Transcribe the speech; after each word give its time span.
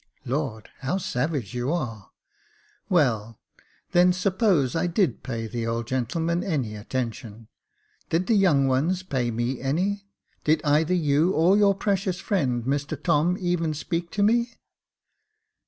"Lord, 0.25 0.69
how 0.79 0.97
savage 0.97 1.53
you 1.53 1.71
are! 1.71 2.09
Well, 2.89 3.39
then 3.91 4.13
suppose 4.13 4.75
I 4.75 4.87
did 4.87 5.21
pay 5.21 5.45
the 5.45 5.67
old 5.67 5.85
gentleman 5.87 6.43
any 6.43 6.75
attention. 6.75 7.49
Did 8.09 8.25
the 8.25 8.33
young 8.33 8.67
ones 8.67 9.03
pay 9.03 9.29
me 9.29 9.61
any.'' 9.61 10.07
Did 10.43 10.59
either 10.65 10.95
you, 10.95 11.33
or 11.33 11.55
your 11.55 11.75
precious 11.75 12.19
friend, 12.19 12.63
Mr 12.63 12.99
Tom, 12.99 13.37
even 13.39 13.75
speak 13.75 14.09
to 14.13 14.23
me 14.23 14.55